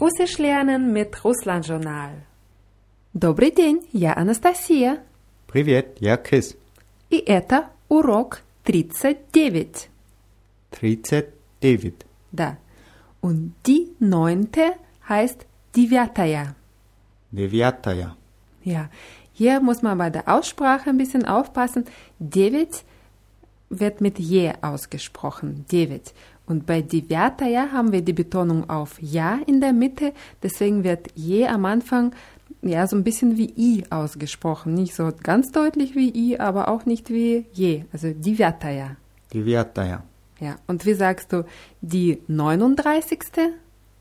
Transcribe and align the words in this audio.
Russisch 0.00 0.38
lernen 0.38 0.92
mit 0.92 1.24
Russland-Journal. 1.24 2.10
Добрый 3.14 3.50
день, 3.50 3.80
я 3.92 4.14
Анастасия. 4.14 4.98
Привет, 5.46 5.96
я 6.00 6.16
Кис. 6.16 6.56
И 7.08 7.16
это 7.16 7.70
урок 7.88 8.42
39. 8.66 9.88
39. 10.70 11.94
Да. 12.32 12.58
Und 13.22 13.54
die 13.66 13.88
neunte 13.98 14.74
heißt 15.08 15.46
девятая. 15.74 16.54
Девятая. 17.30 18.16
Ja, 18.64 18.90
hier 19.32 19.60
muss 19.60 19.82
man 19.82 19.98
bei 19.98 20.10
der 20.10 20.28
Aussprache 20.28 20.90
ein 20.90 20.98
bisschen 20.98 21.24
aufpassen. 21.24 21.84
Девять 22.18 22.84
wird 23.70 24.00
mit 24.00 24.18
je 24.18 24.54
ausgesprochen. 24.62 25.64
Девять. 25.70 26.14
Und 26.51 26.65
bei 26.65 26.81
Divyataya 26.81 27.71
haben 27.71 27.93
wir 27.93 28.01
die 28.01 28.11
Betonung 28.11 28.69
auf 28.69 29.01
Ja 29.01 29.39
in 29.47 29.61
der 29.61 29.71
Mitte, 29.71 30.11
deswegen 30.43 30.83
wird 30.83 31.07
Je 31.15 31.47
am 31.47 31.63
Anfang 31.63 32.13
ja 32.61 32.85
so 32.87 32.97
ein 32.97 33.05
bisschen 33.05 33.37
wie 33.37 33.53
I 33.55 33.85
ausgesprochen. 33.89 34.73
Nicht 34.73 34.93
so 34.93 35.13
ganz 35.23 35.53
deutlich 35.53 35.95
wie 35.95 36.09
I, 36.13 36.39
aber 36.39 36.67
auch 36.67 36.85
nicht 36.85 37.09
wie 37.09 37.45
Je. 37.53 37.85
Also 37.93 38.11
Divyataya. 38.11 38.97
Divyataya. 39.33 40.03
Ja, 40.41 40.57
und 40.67 40.85
wie 40.85 40.93
sagst 40.93 41.31
du 41.31 41.45
die 41.79 42.21
39. 42.27 43.19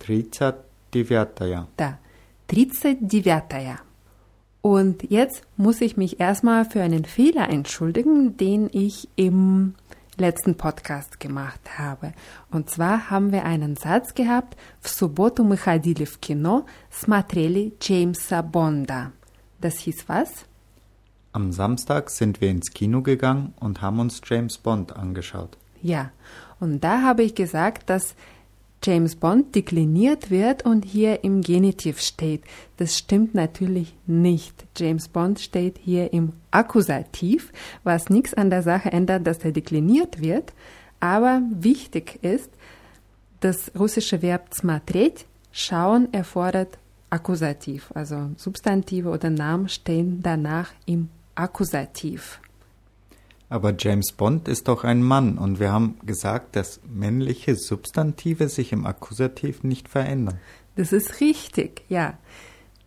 Tritsa 0.00 0.56
Divyataya. 0.92 1.68
Da. 1.76 1.98
Tritsa 2.48 2.94
Divyataya. 2.98 3.78
Und 4.60 5.08
jetzt 5.08 5.44
muss 5.56 5.80
ich 5.80 5.96
mich 5.96 6.18
erstmal 6.18 6.64
für 6.64 6.82
einen 6.82 7.04
Fehler 7.04 7.48
entschuldigen, 7.48 8.36
den 8.36 8.68
ich 8.72 9.08
im 9.14 9.74
letzten 10.17 10.55
Podcast 10.55 11.19
gemacht 11.19 11.77
habe. 11.77 12.13
Und 12.51 12.69
zwar 12.69 13.09
haben 13.09 13.31
wir 13.31 13.45
einen 13.45 13.75
Satz 13.75 14.13
gehabt, 14.13 14.55
в 14.81 14.89
субботу 14.89 15.43
мы 15.43 15.57
ходили 15.57 16.05
в 16.05 16.19
кино, 16.19 16.65
смотрели 16.91 17.73
Джеймса 17.79 18.41
Бонда. 18.41 19.11
Das 19.61 19.79
hieß 19.79 20.07
was? 20.07 20.45
Am 21.33 21.51
Samstag 21.51 22.09
sind 22.09 22.39
wir 22.39 22.49
ins 22.49 22.71
Kino 22.71 23.01
gegangen 23.01 23.53
und 23.59 23.81
haben 23.81 23.99
uns 23.99 24.21
James 24.23 24.57
Bond 24.57 24.95
angeschaut. 24.95 25.57
Ja. 25.81 26.11
Und 26.59 26.81
da 26.81 27.01
habe 27.01 27.23
ich 27.23 27.35
gesagt, 27.35 27.89
dass 27.89 28.15
James 28.85 29.15
Bond 29.15 29.55
dekliniert 29.55 30.29
wird 30.29 30.63
und 30.63 30.85
hier 30.85 31.23
im 31.23 31.41
Genitiv 31.41 31.99
steht. 31.99 32.43
Das 32.77 32.95
stimmt 32.95 33.33
natürlich 33.33 33.95
nicht. 34.05 34.53
James 34.77 35.07
Bond 35.07 35.39
steht 35.39 35.79
hier 35.79 36.13
im 36.13 36.33
Akkusativ, 36.51 37.51
was 37.83 38.09
nichts 38.09 38.35
an 38.35 38.51
der 38.51 38.61
Sache 38.61 38.91
ändert, 38.91 39.25
dass 39.25 39.39
er 39.39 39.53
dekliniert 39.53 40.21
wird. 40.21 40.53
Aber 40.99 41.41
wichtig 41.49 42.19
ist, 42.21 42.51
das 43.39 43.71
russische 43.77 44.21
Verb 44.21 44.53
смотреть, 44.53 45.25
schauen, 45.51 46.13
erfordert 46.13 46.77
Akkusativ. 47.09 47.91
Also 47.95 48.31
Substantive 48.37 49.09
oder 49.09 49.31
Namen 49.31 49.67
stehen 49.69 50.19
danach 50.21 50.71
im 50.85 51.09
Akkusativ. 51.33 52.39
Aber 53.50 53.74
James 53.76 54.12
Bond 54.12 54.46
ist 54.48 54.68
doch 54.68 54.84
ein 54.84 55.02
Mann 55.02 55.36
und 55.36 55.58
wir 55.58 55.72
haben 55.72 55.96
gesagt, 56.06 56.54
dass 56.54 56.80
männliche 56.88 57.56
Substantive 57.56 58.48
sich 58.48 58.72
im 58.72 58.86
Akkusativ 58.86 59.64
nicht 59.64 59.88
verändern. 59.88 60.38
Das 60.76 60.92
ist 60.92 61.20
richtig, 61.20 61.82
ja. 61.88 62.16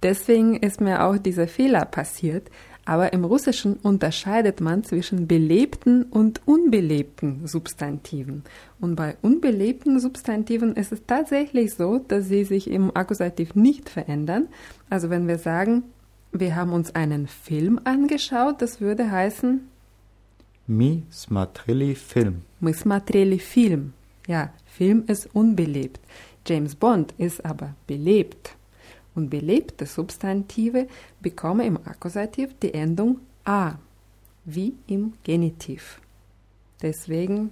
Deswegen 0.02 0.56
ist 0.56 0.81
mir 0.81 1.03
auch 1.03 1.17
dieser 1.17 1.47
Fehler 1.47 1.86
passiert. 1.86 2.50
Aber 2.86 3.14
im 3.14 3.23
Russischen 3.23 3.75
unterscheidet 3.75 4.59
man 4.59 4.84
zwischen 4.84 5.28
belebten 5.28 6.03
und 6.03 6.41
unbelebten 6.45 7.47
Substantiven. 7.47 8.44
Und 8.80 8.95
bei 8.95 9.16
unbelebten 9.22 10.00
Substantiven 10.00 10.75
ist 10.75 10.91
es 10.91 11.06
tatsächlich 11.08 11.73
so, 11.75 12.00
dass 12.00 12.28
sie 12.28 12.44
sich 12.44 12.69
im 12.69 12.95
Akkusativ 12.95 13.56
nicht 13.56 13.90
verändern. 13.90 14.47
Also 14.90 15.09
wenn 15.09 15.28
wir 15.29 15.38
sagen, 15.38 15.84
wir 16.34 16.56
haben 16.56 16.73
uns 16.73 16.94
einen 16.94 17.28
Film 17.28 17.79
angeschaut, 17.85 18.62
das 18.62 18.81
würde 18.81 19.09
heißen, 19.09 19.62
Mi 20.68 21.03
smatrili 21.09 21.96
film. 21.96 22.41
Mi 22.59 22.74
smatrili 22.74 23.40
film. 23.40 23.94
Ja, 24.28 24.53
Film 24.66 25.03
ist 25.07 25.29
unbelebt. 25.34 26.00
James 26.47 26.75
Bond 26.75 27.13
ist 27.18 27.44
aber 27.46 27.75
belebt. 27.88 28.56
Und 29.16 29.29
belebte 29.29 29.85
Substantive 29.85 30.88
bekommen 31.22 31.68
im 31.68 31.78
Akkusativ 31.78 32.56
die 32.62 32.73
Endung 32.73 33.19
a, 33.46 33.73
wie 34.46 34.73
im 34.88 35.13
Genitiv. 35.23 36.02
Deswegen 36.81 37.52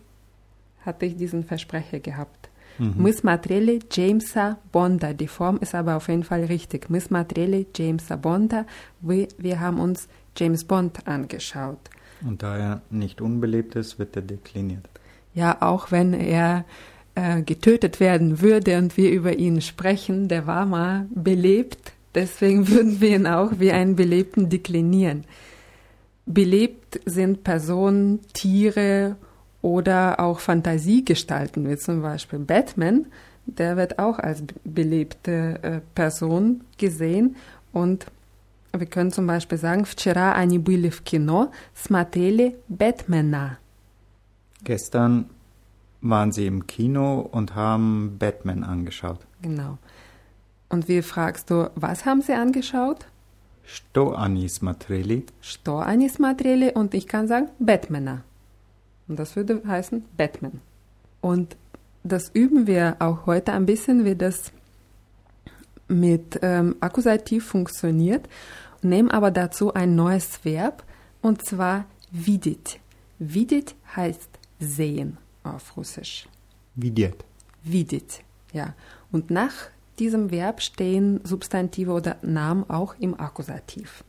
hatte 0.83 1.05
ich 1.05 1.15
diesen 1.15 1.43
Versprecher 1.43 1.99
gehabt. 1.99 2.49
Mhm. 2.79 2.95
Miss 2.97 3.23
Matrele 3.23 3.79
Jamesa 3.91 4.57
Bonda. 4.71 5.13
Die 5.13 5.27
Form 5.27 5.57
ist 5.57 5.75
aber 5.75 5.97
auf 5.97 6.07
jeden 6.07 6.23
Fall 6.23 6.45
richtig. 6.45 6.89
Miss 6.89 7.11
Matrele 7.11 7.65
Jamesa 7.75 8.15
Bonda. 8.15 8.65
Wir, 9.01 9.27
wir 9.37 9.59
haben 9.59 9.79
uns 9.79 10.07
James 10.35 10.63
Bond 10.65 11.07
angeschaut. 11.07 11.89
Und 12.25 12.43
da 12.43 12.57
er 12.57 12.81
nicht 12.89 13.21
unbelebt 13.21 13.75
ist, 13.75 13.99
wird 13.99 14.15
er 14.15 14.21
dekliniert. 14.21 14.87
Ja, 15.33 15.61
auch 15.61 15.91
wenn 15.91 16.13
er 16.13 16.65
äh, 17.15 17.41
getötet 17.41 17.99
werden 17.99 18.41
würde 18.41 18.77
und 18.77 18.97
wir 18.97 19.11
über 19.11 19.33
ihn 19.33 19.61
sprechen, 19.61 20.27
der 20.27 20.47
war 20.47 20.65
mal 20.65 21.07
belebt, 21.13 21.93
deswegen 22.15 22.67
würden 22.67 23.01
wir 23.01 23.15
ihn 23.15 23.27
auch 23.27 23.53
wie 23.59 23.71
einen 23.71 23.95
Belebten 23.95 24.49
deklinieren. 24.49 25.25
Belebt 26.25 26.99
sind 27.05 27.43
Personen, 27.43 28.21
Tiere 28.33 29.17
oder 29.61 30.19
auch 30.19 30.39
Fantasiegestalten, 30.39 31.69
wie 31.69 31.77
zum 31.77 32.01
Beispiel 32.01 32.39
Batman, 32.39 33.07
der 33.45 33.77
wird 33.77 33.99
auch 33.99 34.19
als 34.19 34.43
belebte 34.63 35.59
äh, 35.61 35.79
Person 35.95 36.61
gesehen 36.77 37.35
und 37.73 38.05
wir 38.72 38.86
können 38.86 39.10
zum 39.10 39.26
Beispiel 39.26 39.58
sagen, 39.58 39.84
вчера 39.84 40.34
они 40.34 40.58
были 40.58 40.90
в 40.90 41.02
кино, 41.02 41.50
смотрели 41.74 42.56
Бэтмена. 42.68 43.58
Gestern 44.62 45.26
waren 46.00 46.32
sie 46.32 46.46
im 46.46 46.66
Kino 46.66 47.20
und 47.20 47.54
haben 47.54 48.16
Batman 48.18 48.64
angeschaut. 48.64 49.20
Genau. 49.42 49.78
Und 50.68 50.88
wie 50.88 51.02
fragst 51.02 51.50
du, 51.50 51.70
was 51.76 52.04
haben 52.04 52.22
sie 52.22 52.34
angeschaut? 52.34 53.06
Что 53.64 54.16
они 54.16 54.48
смотрели? 54.48 55.26
Что 55.40 55.78
они 55.78 56.08
смотрели? 56.08 56.72
Und 56.72 56.94
ich 56.94 57.06
kann 57.06 57.26
sagen 57.26 57.48
Batmana. 57.58 58.22
Und 59.08 59.18
das 59.18 59.36
würde 59.36 59.62
heißen 59.66 60.04
Batman. 60.16 60.60
Und 61.20 61.56
das 62.04 62.30
üben 62.32 62.66
wir 62.66 62.96
auch 63.00 63.26
heute 63.26 63.52
ein 63.52 63.66
bisschen, 63.66 64.04
wie 64.04 64.14
das 64.14 64.52
mit 65.90 66.38
ähm, 66.42 66.76
Akkusativ 66.80 67.46
funktioniert, 67.46 68.28
nehmen 68.82 69.10
aber 69.10 69.30
dazu 69.30 69.74
ein 69.74 69.94
neues 69.94 70.44
Verb 70.44 70.84
und 71.22 71.44
zwar 71.44 71.86
vidit. 72.10 72.80
Vidit 73.18 73.74
heißt 73.94 74.30
sehen 74.58 75.18
auf 75.42 75.76
Russisch. 75.76 76.28
Видят. 76.74 77.24
Vidit, 77.62 78.22
ja. 78.52 78.74
Und 79.10 79.30
nach 79.30 79.52
diesem 79.98 80.30
Verb 80.30 80.60
stehen 80.60 81.20
Substantive 81.24 81.92
oder 81.92 82.16
Namen 82.22 82.68
auch 82.68 82.94
im 82.98 83.18
Akkusativ. 83.18 84.04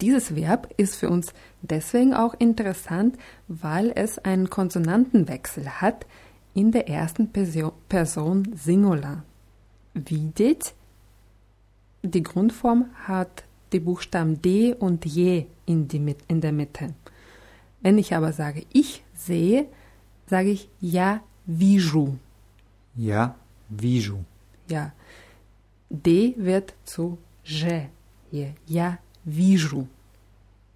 Dieses 0.00 0.34
Verb 0.34 0.72
ist 0.76 0.96
für 0.96 1.10
uns 1.10 1.32
deswegen 1.60 2.14
auch 2.14 2.34
interessant, 2.38 3.16
weil 3.46 3.92
es 3.94 4.18
einen 4.18 4.50
Konsonantenwechsel 4.50 5.80
hat 5.80 6.06
in 6.54 6.72
der 6.72 6.88
ersten 6.88 7.30
Person, 7.30 7.72
Person 7.88 8.48
Singular. 8.56 9.22
Vidit, 9.94 10.74
die 12.03 12.23
Grundform 12.23 12.85
hat 13.05 13.43
die 13.73 13.79
Buchstaben 13.79 14.41
D 14.41 14.73
und 14.73 15.05
J 15.05 15.45
in, 15.65 15.87
die, 15.87 16.15
in 16.27 16.41
der 16.41 16.51
Mitte. 16.51 16.93
Wenn 17.81 17.97
ich 17.97 18.15
aber 18.15 18.33
sage, 18.33 18.65
ich 18.71 19.03
sehe, 19.13 19.67
sage 20.27 20.49
ich 20.49 20.69
ja, 20.79 21.21
viju. 21.45 22.17
Ja, 22.95 23.35
viju. 23.69 24.19
Ja. 24.69 24.91
D 25.89 26.33
wird 26.37 26.73
zu 26.83 27.17
je. 27.43 27.87
Ja, 28.67 28.97
viju. 29.23 29.87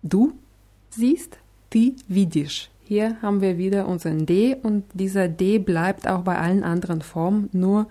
Du 0.01 0.33
siehst, 0.89 1.37
ty 1.69 1.95
widzisz. 2.07 2.69
Hier 2.83 3.21
haben 3.21 3.39
wir 3.39 3.57
wieder 3.57 3.87
unseren 3.87 4.25
D 4.25 4.55
und 4.61 4.83
dieser 4.93 5.27
D 5.29 5.59
bleibt 5.59 6.07
auch 6.07 6.23
bei 6.23 6.37
allen 6.37 6.63
anderen 6.63 7.01
Formen, 7.01 7.49
nur 7.53 7.87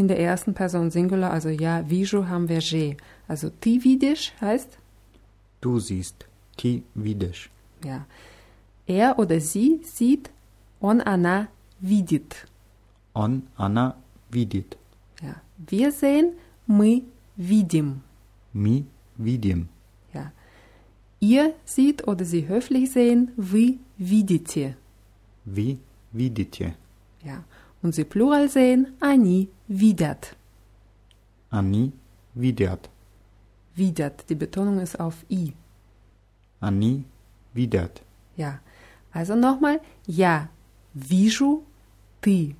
in 0.00 0.08
der 0.08 0.18
ersten 0.20 0.52
Person 0.54 0.90
Singular, 0.90 1.30
also 1.30 1.48
ja, 1.48 1.88
viju 1.88 2.26
haben 2.28 2.48
wir 2.48 2.58
J. 2.60 2.96
Also 3.28 3.50
ты 3.50 3.78
видишь 3.82 4.32
heißt, 4.40 4.78
Du 5.60 5.78
siehst. 5.80 6.26
Ти 6.56 6.82
видишь. 6.94 7.50
ja, 7.84 8.06
er 8.86 9.18
oder 9.18 9.40
sie 9.40 9.80
sieht, 9.84 10.30
он, 10.80 11.00
она 11.00 11.48
видит. 11.80 12.46
Он, 13.14 13.42
она 13.56 13.96
видит. 14.30 14.76
Ja. 15.22 15.40
Wir 15.56 15.90
sehen, 15.92 16.32
мы 16.66 17.02
видим. 17.36 18.02
Мы 18.52 18.84
видим. 19.16 19.68
Ja. 20.12 20.30
Ihr 21.20 21.54
sieht 21.64 22.06
oder 22.06 22.24
sie 22.26 22.46
höflich 22.48 22.90
sehen, 22.92 23.32
вы 23.36 23.78
видите. 23.96 24.76
Вы 25.44 25.78
видите. 26.12 26.74
Ja. 27.22 27.44
Und 27.82 27.94
sie 27.94 28.04
plural 28.04 28.48
sehen, 28.48 28.94
они 29.00 29.48
видят. 29.68 30.34
Ani 31.50 31.92
vidyat. 32.34 32.88
Vidyat, 33.74 34.28
die 34.28 34.34
Betonung 34.34 34.80
ist 34.80 34.98
auf 34.98 35.24
I. 35.30 35.52
Ani 36.60 37.04
vidyat. 37.54 38.02
Ja, 38.36 38.60
also 39.12 39.34
nochmal. 39.34 39.80
Я 40.06 40.48
вижу, 40.94 41.62
ты 42.20 42.56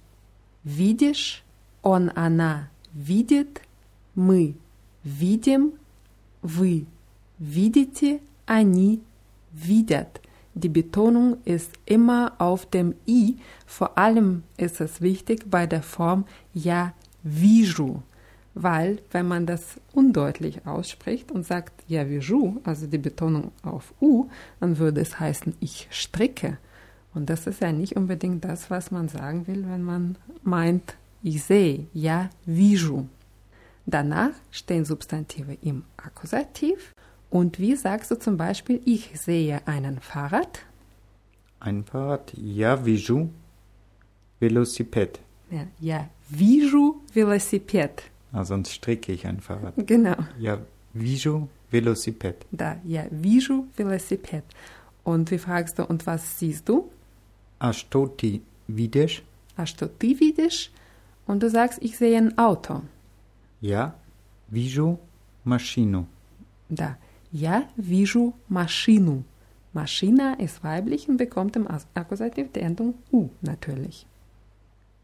видишь, 0.65 1.43
он, 1.83 2.11
она 2.15 2.69
видит, 2.93 3.63
мы 4.15 4.55
видим, 5.03 5.73
вы 6.43 6.87
видите, 7.39 8.21
они 8.47 9.03
видят. 9.53 10.21
Die 10.54 10.70
Betonung 10.70 11.38
ist 11.46 11.72
immer 11.86 12.34
auf 12.38 12.66
dem 12.66 12.96
I. 13.08 13.38
Vor 13.66 13.98
allem 13.98 14.44
ist 14.58 14.82
es 14.82 15.02
wichtig 15.02 15.50
bei 15.50 15.66
der 15.66 15.82
Form 15.82 16.26
ja 16.54 16.94
viju, 17.24 18.02
weil 18.54 19.02
wenn 19.12 19.28
man 19.28 19.46
das 19.46 19.80
undeutlich 19.94 20.66
ausspricht 20.66 21.32
und 21.32 21.46
sagt 21.46 21.84
ja 21.88 22.10
viju, 22.10 22.60
also 22.64 22.86
die 22.88 22.98
Betonung 22.98 23.52
auf 23.64 23.94
U, 24.02 24.28
dann 24.60 24.78
würde 24.78 25.02
es 25.02 25.20
heißen 25.20 25.56
ich 25.62 25.88
stricke. 25.90 26.58
Und 27.14 27.30
das 27.30 27.48
ist 27.48 27.62
ja 27.62 27.72
nicht 27.72 27.96
unbedingt 27.96 28.44
das, 28.44 28.70
was 28.70 28.92
man 28.92 29.08
sagen 29.08 29.48
will, 29.48 29.66
wenn 29.68 29.84
man 29.84 30.18
meint 30.44 30.96
ich 31.24 31.44
sehe, 31.44 31.88
ja 31.94 32.30
viju. 32.46 33.06
Danach 33.86 34.32
stehen 34.50 34.86
Substantive 34.86 35.58
im 35.62 35.84
Akkusativ 35.98 36.94
und 37.32 37.58
wie 37.60 37.76
sagst 37.76 38.12
du 38.12 38.16
zum 38.20 38.38
Beispiel, 38.38 38.82
ich 38.86 39.10
sehe 39.20 39.66
einen 39.66 40.00
Fahrrad? 40.00 40.60
Ein 41.60 41.84
Fahrrad. 41.84 42.34
Ja 42.38 42.86
viju 42.86 43.30
velociped. 44.40 45.20
Ja, 45.52 45.66
ja 45.80 46.10
viju 46.30 47.02
velociped. 47.14 48.04
Ah, 48.32 48.46
sonst 48.46 48.72
stricke 48.72 49.12
ich 49.14 49.26
ein 49.26 49.40
Fahrrad. 49.40 49.74
Genau. 49.78 50.16
Ja 50.40 50.60
viju 50.94 51.48
velociped. 51.72 52.46
Da, 52.52 52.76
ja 52.86 53.06
viju 53.12 53.66
velociped. 53.78 54.44
Und 55.04 55.32
wie 55.32 55.40
fragst 55.40 55.80
du, 55.80 55.84
und 55.86 56.06
was 56.06 56.38
siehst 56.38 56.68
du? 56.68 56.90
A 57.60 57.74
što 57.74 58.08
ti 58.08 58.42
vidiš? 58.68 59.24
A 59.56 59.66
što 59.66 59.88
ti 59.88 60.14
vidiš? 60.14 60.70
Und 61.28 61.42
du 61.42 61.50
sagst, 61.50 61.80
ich 61.82 61.98
sehe 61.98 62.18
ein 62.18 62.32
Auto. 62.38 62.82
Ja 63.62 63.92
viju 64.52 64.98
mašinu. 65.44 66.06
Da, 66.70 66.96
ja 67.33 67.63
viju 67.77 68.33
mašinu. 68.49 69.23
Maschina 69.73 70.35
ist 70.35 70.65
weiblich 70.65 71.09
und 71.09 71.19
bekommt 71.19 71.55
im 71.57 71.67
As- 71.71 71.87
Akkusativ 71.95 72.51
die 72.53 72.61
Endung 72.61 72.95
U 73.13 73.29
natürlich. 73.43 74.07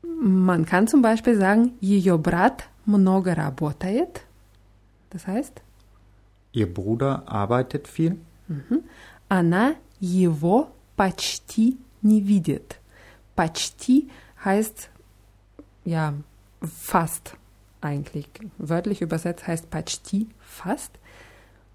Man 0.03 0.65
kann 0.65 0.89
zum 0.89 1.03
Beispiel 1.03 1.37
sagen, 1.37 1.73
ее 1.81 2.17
брат 2.19 2.69
много 2.87 3.37
работает. 3.37 4.23
Das 5.11 5.27
heißt, 5.27 5.61
Ihr 6.53 6.73
Bruder 6.73 7.23
arbeitet 7.27 7.87
viel. 7.87 8.17
она 9.29 9.75
его 10.01 10.69
почти 10.97 11.79
не 12.03 12.21
видит. 12.21 12.79
Почти 13.35 14.09
heißt, 14.45 14.91
ja, 15.85 16.15
fast 16.63 17.37
eigentlich. 17.81 18.29
Wörtlich 18.59 19.01
übersetzt 19.01 19.47
heißt 19.47 19.71
почти 19.71 20.29
fast. 20.41 20.99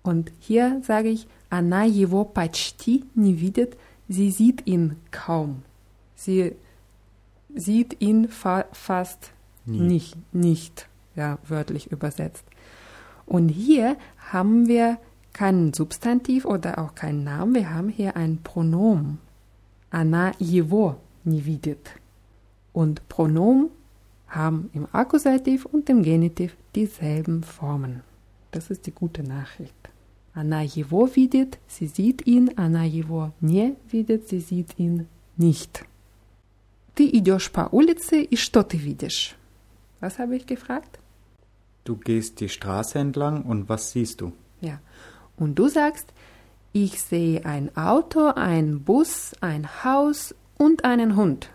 Und 0.03 0.31
hier 0.39 0.81
sage 0.83 1.09
ich, 1.09 1.27
она 1.49 1.83
его 1.83 2.23
почти 2.25 3.03
не 3.15 3.33
видит. 3.33 3.77
Sie 4.07 4.31
sieht 4.31 4.65
ihn 4.65 4.95
kaum. 5.11 5.63
Sie 6.15 6.55
sieht 7.53 8.01
ihn 8.01 8.29
fa 8.29 8.65
fast 8.71 9.31
Nie. 9.65 9.79
nicht, 9.79 10.33
nicht, 10.33 10.87
ja, 11.15 11.39
wörtlich 11.45 11.91
übersetzt. 11.91 12.45
Und 13.25 13.49
hier 13.49 13.97
haben 14.31 14.67
wir 14.67 14.97
keinen 15.33 15.73
Substantiv 15.73 16.45
oder 16.45 16.79
auch 16.79 16.95
keinen 16.95 17.23
Namen, 17.23 17.53
wir 17.53 17.73
haben 17.73 17.89
hier 17.89 18.15
ein 18.15 18.39
Pronomen. 18.43 19.19
Она 19.91 20.31
его 20.39 20.95
не 21.25 21.41
видит. 21.41 21.91
Und 22.73 23.07
Pronomen 23.09 23.69
haben 24.27 24.69
im 24.73 24.87
Akkusativ 24.91 25.65
und 25.65 25.89
im 25.89 26.03
Genitiv 26.03 26.55
dieselben 26.75 27.43
Formen. 27.43 28.03
Das 28.51 28.69
ist 28.69 28.85
die 28.85 28.91
gute 28.91 29.23
Nachricht. 29.23 29.89
Она 30.33 30.61
его 30.61 31.07
видит, 31.07 31.57
sie 31.67 31.87
sieht 31.87 32.27
ihn, 32.27 32.51
она 32.55 32.83
его 32.83 33.31
не 33.41 33.75
видит, 33.91 34.29
sie 34.29 34.39
sieht 34.39 34.77
ihn 34.77 35.07
nicht. 35.37 35.85
Ты 36.95 37.09
идешь 37.09 37.51
по 37.51 37.69
улице, 37.71 38.23
и 38.23 38.35
что 38.35 38.63
ты 38.63 38.77
видишь? 38.77 39.35
Was 39.99 40.19
habe 40.19 40.35
ich 40.35 40.45
gefragt? 40.45 40.99
Du 41.83 41.95
gehst 41.95 42.39
die 42.39 42.49
Straße 42.49 42.99
entlang 42.99 43.43
und 43.43 43.69
was 43.69 43.91
siehst 43.91 44.21
du? 44.21 44.31
Ja. 44.61 44.79
Und 45.37 45.55
du 45.55 45.67
sagst, 45.69 46.13
ich 46.73 47.01
sehe 47.01 47.45
ein 47.45 47.75
Auto, 47.75 48.27
ein 48.35 48.83
Bus, 48.83 49.33
ein 49.41 49.83
Haus 49.83 50.35
und 50.57 50.85
einen 50.85 51.15
Hund. 51.15 51.49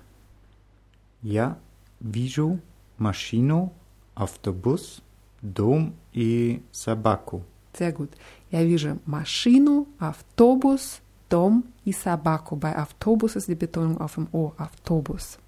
Ja 1.23 1.57
viju 2.03 2.59
mašinu, 2.99 3.71
автобус, 4.15 5.03
дом 5.41 5.95
и 6.13 6.63
собаку. 6.73 7.43
Sehr 7.75 7.93
gut. 7.93 8.11
Я 8.51 8.65
вижу 8.65 8.99
машину, 9.07 9.89
Автобus, 9.99 11.01
Dom 11.31 11.65
и 11.85 11.93
собаку. 11.93 12.57
Bei 12.57 12.77
Автобус 12.77 13.37
ist 13.37 13.49
die 13.49 13.55
Betonung 13.55 13.99
auf 13.99 14.15
dem 14.17 14.29
O, 14.33 14.53
Автобus. 14.59 15.39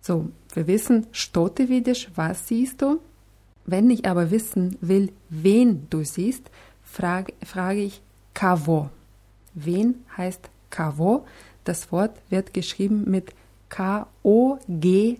So, 0.00 0.30
wir 0.54 0.66
wissen, 0.66 1.06
что 1.12 1.48
ты 1.48 1.66
видишь, 1.66 2.08
was 2.14 2.48
siehst 2.48 2.80
du. 2.80 3.00
Wenn 3.66 3.90
ich 3.90 4.06
aber 4.06 4.30
wissen 4.30 4.78
will, 4.80 5.12
wen 5.28 5.86
du 5.90 6.02
siehst, 6.04 6.50
frage, 6.82 7.34
frage 7.44 7.82
ich 7.82 8.00
кого. 8.32 8.88
Wen 9.54 9.96
heißt 10.16 10.48
кого? 10.70 11.26
Das 11.64 11.92
Wort 11.92 12.18
wird 12.30 12.54
geschrieben 12.54 13.04
mit 13.10 13.34
K-O-G-O. 13.68 15.18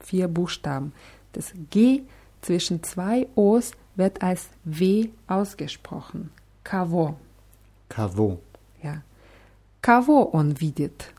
Vier 0.00 0.28
Buchstaben. 0.28 0.92
Das 1.32 1.52
G 1.70 2.02
zwischen 2.42 2.82
zwei 2.82 3.26
O's 3.34 3.72
wird 3.96 4.22
als 4.22 4.48
W 4.64 5.10
ausgesprochen. 5.26 6.30
Кого. 6.64 7.16
Kavo. 7.88 8.40
Ja. 8.82 9.02
Кого 9.80 10.30
он 10.32 10.60
видит? 10.60 11.12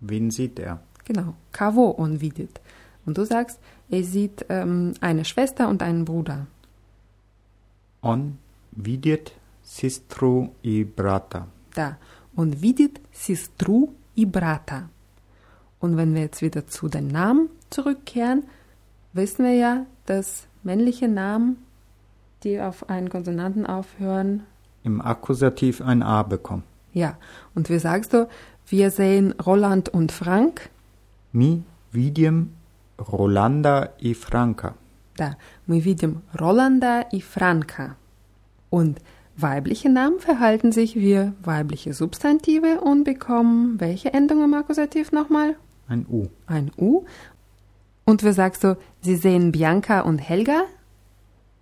Wen 0.00 0.30
sieht 0.30 0.58
er? 0.58 0.80
Genau. 1.04 1.34
Кого 1.52 1.92
он 1.92 2.20
видит? 2.20 2.60
Und 3.04 3.18
du 3.18 3.24
sagst, 3.24 3.58
er 3.90 4.04
sieht 4.04 4.46
ähm, 4.48 4.94
eine 5.00 5.24
Schwester 5.24 5.68
und 5.68 5.82
einen 5.82 6.04
Bruder. 6.04 6.46
Он 8.02 8.38
видит 8.72 9.32
сестру 9.62 10.54
и 10.62 10.84
брата. 10.84 11.48
Da. 11.74 11.98
Und 12.34 12.62
видит 12.62 13.00
сестру 13.12 13.94
и 14.14 14.24
брата. 14.24 14.88
Und 15.80 15.96
wenn 15.96 16.14
wir 16.14 16.22
jetzt 16.22 16.42
wieder 16.42 16.66
zu 16.66 16.88
den 16.88 17.08
Namen 17.08 17.48
zurückkehren, 17.70 18.44
wissen 19.15 19.45
wir 19.45 19.53
ja, 19.53 19.85
dass 20.05 20.47
männliche 20.63 21.07
Namen, 21.07 21.57
die 22.43 22.59
auf 22.59 22.89
einen 22.89 23.09
Konsonanten 23.09 23.65
aufhören, 23.65 24.43
im 24.83 25.01
Akkusativ 25.01 25.81
ein 25.81 26.03
A 26.03 26.21
bekommen. 26.21 26.63
Ja, 26.93 27.17
und 27.55 27.69
wie 27.69 27.79
sagst 27.79 28.13
du, 28.13 28.27
wir 28.67 28.91
sehen 28.91 29.33
Roland 29.33 29.89
und 29.89 30.11
Frank? 30.11 30.69
Mi 31.31 31.63
vidiem 31.91 32.51
Rolanda 32.99 33.89
i 34.01 34.13
Franca. 34.13 34.75
Da, 35.17 35.37
mi 35.65 35.83
vidiem 35.83 36.21
Rolanda 36.39 37.05
i 37.11 37.21
Franca. 37.21 37.95
Und 38.69 38.99
weibliche 39.37 39.89
Namen 39.89 40.19
verhalten 40.19 40.71
sich 40.71 40.95
wie 40.95 41.31
weibliche 41.41 41.93
Substantive 41.93 42.81
und 42.81 43.05
bekommen 43.05 43.79
welche 43.79 44.13
Endung 44.13 44.43
im 44.43 44.53
Akkusativ 44.53 45.11
nochmal? 45.11 45.55
Ein 45.87 46.05
U. 46.09 46.27
Ein 46.47 46.71
U 46.77 47.05
Und 48.04 48.22
wie 48.24 48.32
sagst 48.32 48.64
du, 48.64 48.76
sie 49.02 49.16
sehen 49.16 49.52
Bianca 49.52 50.00
und 50.00 50.18
Helga? 50.18 50.64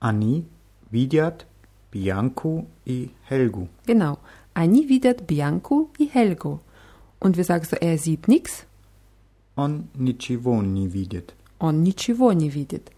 Ani 0.00 0.44
vidят 0.90 1.46
Biancu 1.92 2.64
и 2.86 3.10
Helgu. 3.28 3.68
Genau. 3.86 4.18
Они 4.54 4.86
видят 4.86 5.26
Bianco 5.26 5.90
и 5.98 6.06
Helgo. 6.06 6.60
Und 7.20 7.36
wie 7.36 7.42
sagst 7.44 7.72
du, 7.72 7.76
er 7.82 7.98
sieht 7.98 8.28
nichts? 8.28 8.64
Он 9.56 9.88
ничего 9.94 10.62
не 10.62 10.86
видит. 10.86 11.34
Он 11.58 11.82
ничего 11.82 12.32
не 12.32 12.48
видит. 12.48 12.90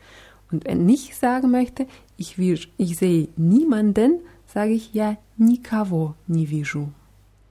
Und 0.52 0.64
wenn 0.66 0.88
ich 0.88 1.16
sagen 1.16 1.50
möchte, 1.50 1.86
ich, 2.18 2.36
wir- 2.38 2.66
ich 2.76 2.96
sehe 2.98 3.28
niemanden, 3.36 4.20
sage 4.46 4.72
ich 4.72 4.92
ja 4.92 5.16
никого 5.38 6.14
не 6.26 6.44
вижу. 6.44 6.92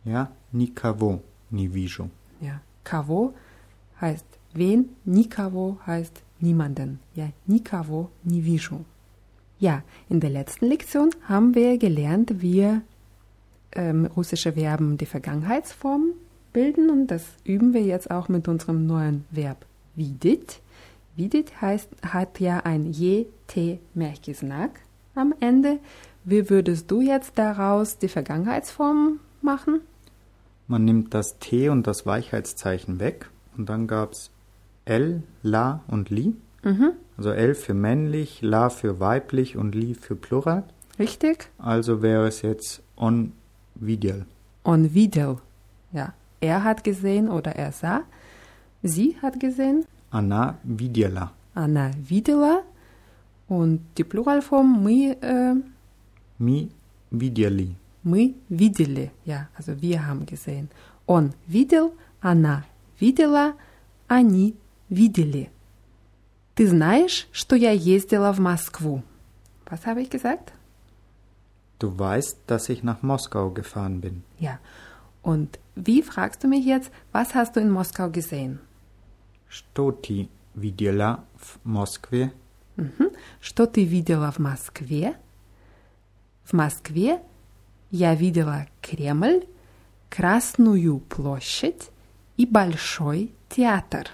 Я 0.05 0.29
никого 0.51 1.21
не 1.49 1.67
вижу. 1.67 2.09
Ja, 2.41 2.59
кого 2.83 3.33
heißt 4.01 4.25
Wen? 4.54 4.90
nikavo 5.04 5.78
heißt 5.86 6.22
niemanden. 6.40 7.00
Ja, 7.14 7.28
nikawo, 7.46 8.10
nivishu. 8.22 8.84
Ja, 9.58 9.82
in 10.08 10.20
der 10.20 10.30
letzten 10.30 10.66
Lektion 10.66 11.10
haben 11.28 11.54
wir 11.54 11.78
gelernt, 11.78 12.40
wie 12.40 12.80
ähm, 13.72 14.06
russische 14.06 14.52
Verben 14.52 14.96
die 14.96 15.06
Vergangenheitsform 15.06 16.12
bilden 16.52 16.88
und 16.88 17.08
das 17.08 17.24
üben 17.44 17.74
wir 17.74 17.82
jetzt 17.82 18.10
auch 18.10 18.28
mit 18.28 18.46
unserem 18.46 18.86
neuen 18.86 19.24
Verb 19.30 19.66
vidit. 19.96 20.60
Vidit 21.16 21.60
heißt, 21.60 21.88
hat 22.02 22.40
ja 22.40 22.60
ein 22.60 22.92
je 22.92 23.26
t 23.46 23.80
merkesnack 23.94 24.80
am 25.14 25.34
Ende. 25.40 25.78
Wie 26.24 26.48
würdest 26.48 26.90
du 26.90 27.00
jetzt 27.00 27.38
daraus 27.38 27.98
die 27.98 28.08
Vergangenheitsform 28.08 29.20
machen? 29.42 29.80
Man 30.66 30.84
nimmt 30.84 31.12
das 31.12 31.38
T 31.38 31.68
und 31.68 31.86
das 31.86 32.06
Weichheitszeichen 32.06 32.98
weg 32.98 33.30
und 33.56 33.68
dann 33.68 33.86
gab 33.86 34.12
es 34.12 34.30
L, 34.85 35.23
La 35.43 35.83
und 35.87 36.09
Li. 36.09 36.35
Mhm. 36.63 36.91
Also 37.17 37.31
L 37.31 37.55
für 37.55 37.73
männlich, 37.73 38.41
La 38.41 38.69
für 38.69 38.99
weiblich 38.99 39.57
und 39.57 39.75
Li 39.75 39.93
für 39.93 40.15
Plural. 40.15 40.63
Richtig? 40.97 41.49
Also 41.57 42.01
wäre 42.01 42.27
es 42.27 42.41
jetzt 42.41 42.81
on 42.97 43.31
videl. 43.75 44.25
On 44.63 44.93
video. 44.93 45.39
Ja. 45.91 46.13
Er 46.41 46.63
hat 46.63 46.83
gesehen 46.83 47.29
oder 47.29 47.55
er 47.55 47.71
sah. 47.71 48.01
Sie 48.81 49.17
hat 49.21 49.39
gesehen. 49.39 49.85
Anna 50.11 50.57
videla. 50.63 51.33
Anna 51.53 51.91
videla. 52.01 52.63
Und 53.47 53.81
die 53.97 54.03
Pluralform 54.03 54.83
мы, 54.83 55.17
äh, 55.21 55.55
Mi 56.37 56.69
videli. 57.11 57.75
мы 58.03 58.35
видели. 58.49 59.11
Ja, 59.25 59.49
also 59.57 59.81
wir 59.81 60.05
haben 60.05 60.25
gesehen. 60.25 60.69
Он 61.05 61.33
видел, 61.47 61.93
она 62.21 62.63
видела, 62.99 63.53
они 64.07 64.55
видели. 64.88 65.50
Ты 66.54 66.68
знаешь, 66.68 67.26
что 67.32 67.56
я 67.56 67.70
ездила 67.70 68.32
в 68.32 68.38
Москву? 68.38 69.02
Was 69.66 69.86
habe 69.86 70.02
ich 70.02 70.10
gesagt? 70.10 70.52
Du 71.78 71.98
weißt, 71.98 72.38
dass 72.46 72.68
ich 72.68 72.82
nach 72.82 73.02
Moskau 73.02 73.50
gefahren 73.50 74.00
bin. 74.00 74.22
Ja. 74.38 74.58
Und 75.22 75.58
wie 75.74 76.02
fragst 76.02 76.44
du 76.44 76.48
mich 76.48 76.64
jetzt, 76.64 76.90
was 77.12 77.34
hast 77.34 77.56
du 77.56 77.60
in 77.60 77.70
Moskau 77.70 78.10
gesehen? 78.10 78.60
Что 79.48 79.92
ты 79.92 80.28
видела 80.54 81.24
в 81.36 81.58
Москве? 81.64 82.32
Мгм. 82.76 83.10
Что 83.40 83.66
ты 83.66 83.84
видела 83.84 84.30
в 84.30 84.38
Москве? 84.38 85.16
В 86.44 86.52
Москве 86.52 87.20
я 87.90 88.14
видела 88.14 88.66
Кремль, 88.82 89.46
Красную 90.10 90.98
площадь 91.00 91.90
и 92.36 92.46
Большой 92.46 93.32
театр. 93.48 94.10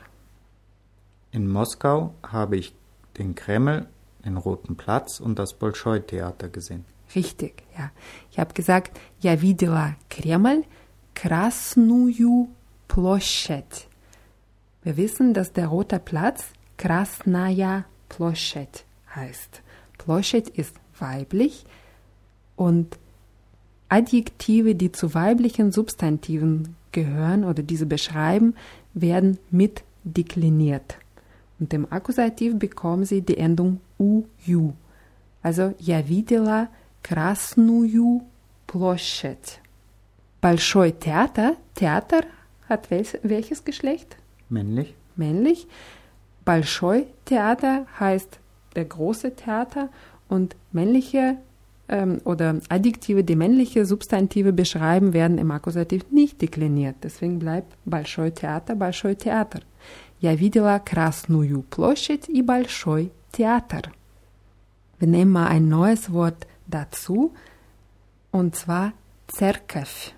In 1.32 1.50
Moskau 1.50 2.14
habe 2.24 2.58
ich 2.58 2.74
den 3.18 3.36
Kreml, 3.36 3.88
den 4.24 4.38
Roten 4.38 4.76
Platz 4.76 5.20
und 5.20 5.38
das 5.38 5.54
Bolschoi-Theater 5.54 6.50
gesehen. 6.50 6.86
Richtig, 7.14 7.64
ja. 7.78 7.92
Ich 8.32 8.40
habe 8.40 8.54
gesagt, 8.54 9.00
я 9.20 9.42
видела 9.42 9.96
Кремль, 10.10 10.64
Красную 11.14 12.50
площадь. 12.88 13.88
Wir 14.84 14.98
wissen, 14.98 15.34
dass 15.34 15.52
der 15.54 15.68
Rote 15.68 16.00
Platz 16.00 16.46
Krasnaya 16.78 17.86
Площадь 18.10 18.86
heißt. 19.16 19.62
Площадь 19.98 20.50
ist 20.50 20.76
weiblich 21.00 21.66
und 22.56 22.98
Adjektive, 23.90 24.76
die 24.76 24.92
zu 24.92 25.14
weiblichen 25.14 25.72
Substantiven 25.72 26.76
gehören 26.92 27.44
oder 27.44 27.64
diese 27.64 27.86
beschreiben, 27.86 28.56
werden 28.94 29.38
mit 29.52 29.84
dekliniert. 30.04 30.98
Und 31.60 31.74
im 31.74 31.92
Akkusativ 31.92 32.58
bekommen 32.60 33.06
sie 33.06 33.22
die 33.22 33.38
Endung 33.38 33.80
ую. 34.00 34.74
Also 35.42 35.74
я 35.80 36.02
видела 36.02 36.70
Красную 37.04 38.22
площадь. 38.68 39.60
Большой 40.42 40.92
Theater, 40.92 41.56
Theater 41.76 42.24
hat 42.68 42.90
welches, 42.92 43.20
welches 43.24 43.64
Geschlecht? 43.64 44.18
Männlich? 44.50 44.94
Männlich. 45.16 45.68
Большой 46.44 47.08
Theater 47.26 47.86
heißt 48.00 48.40
der 48.76 48.86
große 48.86 49.36
Theater 49.36 49.90
und 50.28 50.56
männliche 50.72 51.38
ähm, 51.88 52.22
oder 52.26 52.60
Adjektive, 52.70 53.24
die 53.24 53.36
männliche 53.36 53.86
Substantive 53.86 54.54
beschreiben, 54.54 55.14
werden 55.14 55.38
im 55.38 55.52
Akkusativ 55.52 56.04
nicht 56.12 56.42
dekliniert. 56.42 56.98
Deswegen 57.04 57.40
bleibt 57.40 57.76
Большой 57.86 58.32
Theater, 58.32 58.76
Большой 58.76 59.16
Theater. 59.16 59.60
Я 60.20 60.36
видела 60.36 60.80
Красную 60.84 61.64
площадь 61.64 62.30
и 62.30 62.42
Большой 62.42 63.12
Theater. 63.32 63.92
Wir 65.00 65.08
nehmen 65.08 65.32
mal 65.32 65.48
ein 65.48 65.68
neues 65.68 66.12
Wort 66.12 66.48
dazu, 66.68 67.34
und 68.32 68.56
zwar 68.56 68.94
Zerkev. 69.28 70.14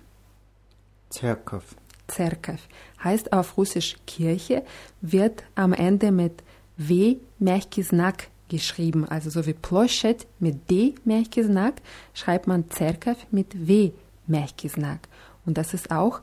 Zerkow. 1.10 1.64
Zerkev 2.06 2.60
heißt 3.02 3.32
auf 3.32 3.56
Russisch 3.56 3.96
Kirche, 4.06 4.64
wird 5.00 5.44
am 5.54 5.72
Ende 5.72 6.10
mit 6.10 6.42
W 6.76 7.16
Märkiznak 7.38 8.28
geschrieben. 8.48 9.04
Also 9.06 9.30
so 9.30 9.46
wie 9.46 9.52
Ploschet 9.52 10.26
mit 10.38 10.70
D 10.70 10.94
Märkiznak 11.04 11.74
schreibt 12.14 12.46
man 12.46 12.70
Zerkev 12.70 13.26
mit 13.30 13.68
W 13.68 13.92
Märkiznak. 14.26 15.00
Und 15.44 15.58
das 15.58 15.74
ist 15.74 15.90
auch 15.90 16.20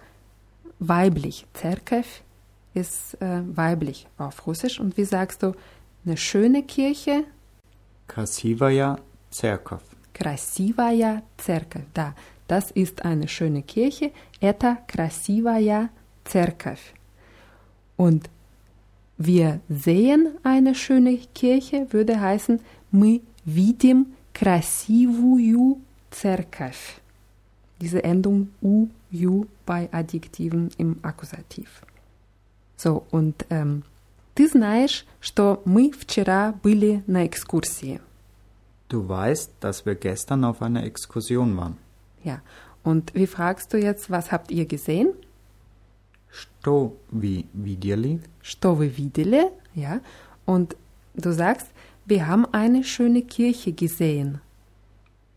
weiblich. 0.79 1.45
Zerkev 1.53 2.05
ist 2.74 3.19
äh, 3.22 3.41
weiblich 3.55 4.07
auf 4.17 4.45
Russisch. 4.48 4.79
Und 4.79 4.98
wie 4.98 5.05
sagst 5.05 5.43
du, 5.43 5.53
eine 6.05 6.17
schöne 6.17 6.63
Kirche? 6.63 7.24
Krasivaya 8.07 9.00
Zerkow. 9.31 9.81
Красивая 10.13 11.24
церковь. 11.38 11.84
Да, 11.93 12.15
das 12.48 12.72
ist 12.72 13.03
eine 13.03 13.27
schöne 13.27 13.63
Kirche. 13.63 14.12
Это 14.39 14.77
красивая 14.88 15.89
церковь. 16.24 16.93
Und 17.98 18.29
wir 19.17 19.60
sehen 19.67 20.38
eine 20.43 20.74
schöne 20.75 21.17
Kirche 21.34 21.88
würde 21.91 22.19
heißen 22.19 22.62
мы 22.91 23.22
видим 23.45 24.13
красивую 24.34 25.81
церковь. 26.12 27.01
Diese 27.81 28.03
Endung 28.03 28.50
u, 28.62 28.88
ju 29.12 29.48
bei 29.65 29.89
Adjektiven 29.91 30.69
im 30.77 31.00
Akkusativ. 31.01 31.81
So, 32.79 33.05
und 33.12 33.45
ähm, 33.50 33.84
ты 34.36 34.48
знаешь, 34.48 35.05
что 35.22 35.62
мы 35.65 35.91
вчера 35.91 36.53
были 36.62 37.03
на 37.07 37.25
экскурсии. 37.25 38.01
Du 38.89 39.07
weißt, 39.07 39.51
dass 39.62 39.86
wir 39.86 39.95
gestern 39.95 40.43
auf 40.43 40.62
einer 40.62 40.84
Exkursion 40.84 41.57
waren. 41.57 41.77
Ja, 42.24 42.41
und 42.84 43.13
wie 43.15 43.27
fragst 43.27 43.74
du 43.74 43.77
jetzt, 43.77 44.10
was 44.10 44.31
habt 44.31 44.51
ihr 44.51 44.65
gesehen? 44.65 45.13
Что 46.29 46.95
вы 47.12 47.45
видели? 47.53 48.19
Что 48.41 48.75
вы 48.75 48.88
видели? 48.88 49.51
Ja, 49.74 50.01
und 50.45 50.75
du 51.15 51.31
sagst, 51.31 51.67
wir 52.05 52.27
haben 52.27 52.45
eine 52.51 52.84
schöne 52.84 53.22
Kirche 53.22 53.72
gesehen. 53.72 54.41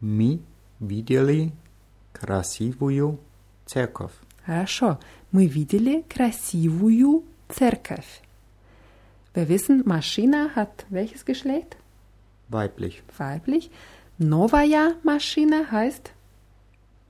Мы 0.01 0.41
видели 0.81 1.53
красивую 2.13 3.19
церковь. 3.65 4.13
Хорошо, 4.45 4.99
мы 5.31 5.47
видели 5.47 6.05
красивую 6.09 7.25
церковь. 7.53 8.23
Wir 9.35 9.49
wissen, 9.49 9.83
Maschina 9.87 10.51
hat 10.57 10.87
welches 10.91 11.25
Geschlecht? 11.25 11.77
Weiblich. 12.49 13.03
Weiblich. 13.17 13.71
Novaya 14.19 14.93
Maschina 15.05 15.71
heißt 15.71 16.13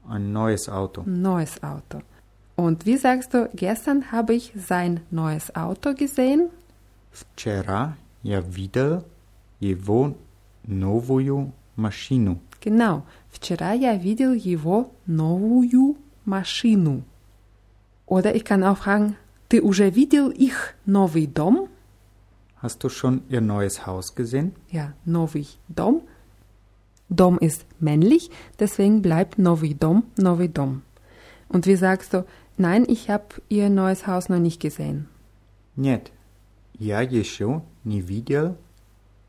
Ein 0.09 0.33
neues 0.33 0.69
Auto. 0.69 1.03
neues 1.07 1.63
Auto. 1.63 2.01
Und 2.57 2.87
wie 2.87 2.97
sagst 2.97 3.35
du, 3.35 3.49
gestern 3.55 4.11
habe 4.11 4.35
ich 4.35 4.53
sein 4.57 5.01
neues 5.11 5.55
Auto 5.55 5.95
gesehen? 5.95 6.51
Вчера 7.13 7.97
я 8.23 8.41
видел 8.41 9.05
его 9.61 10.15
новую 10.67 11.53
машину. 11.77 12.41
Genau, 12.61 13.05
вчера 13.31 13.73
я 13.73 13.95
видел 13.97 14.33
его 14.35 14.91
новую 15.07 15.97
машину. 16.25 17.05
Oder 18.07 18.35
ich 18.35 18.45
kann 18.45 18.65
auch 18.65 18.79
fragen, 18.79 19.17
ты 19.53 19.63
уже 19.63 19.91
видел 19.91 20.31
их 20.31 20.75
новый 20.85 21.27
дом? 21.27 21.69
Hast 22.61 22.83
du 22.83 22.89
schon 22.89 23.23
ihr 23.29 23.41
neues 23.41 23.87
Haus 23.87 24.15
gesehen? 24.15 24.53
Ja, 24.71 24.95
новый 25.05 25.49
дом. 25.69 26.03
Dom 27.09 27.39
ist 27.39 27.65
männlich, 27.81 28.31
deswegen 28.59 29.01
bleibt 29.01 29.39
новый 29.39 29.73
дом, 29.75 30.05
новый 30.17 30.49
дом. 30.49 30.83
Und 31.49 31.67
wie 31.67 31.77
sagst 31.77 32.13
du, 32.13 32.27
nein, 32.59 32.85
ich 32.87 33.09
habe 33.09 33.27
ihr 33.49 33.71
neues 33.71 34.07
Haus 34.07 34.29
noch 34.29 34.39
nicht 34.39 34.61
gesehen. 34.61 35.07
Нет, 35.77 36.11
я 36.79 37.01
еще 37.01 37.63
не 37.85 38.01
видел 38.01 38.57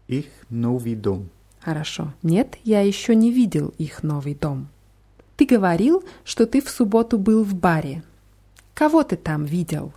их 0.07 0.25
новый 0.49 0.95
дом. 0.95 1.29
Хорошо. 1.61 2.13
Нет, 2.23 2.57
я 2.63 2.81
еще 2.81 3.15
не 3.15 3.31
видел 3.31 3.73
их 3.77 4.03
новый 4.03 4.33
дом. 4.33 4.67
Ты 5.37 5.45
говорил, 5.45 6.03
что 6.25 6.45
ты 6.45 6.61
в 6.61 6.69
субботу 6.69 7.17
был 7.17 7.43
в 7.43 7.53
баре. 7.53 8.03
Кого 8.73 9.03
ты 9.03 9.15
там 9.15 9.45
видел? 9.45 9.93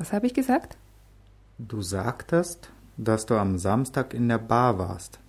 Was 0.00 0.14
habe 0.14 0.26
ich 0.26 0.32
gesagt? 0.32 0.78
Du 1.58 1.82
sagtest, 1.82 2.70
dass 2.96 3.26
du 3.26 3.34
am 3.34 3.58
Samstag 3.58 4.14
in 4.14 4.30
der 4.30 4.38
Bar 4.38 4.78
warst. 4.78 5.20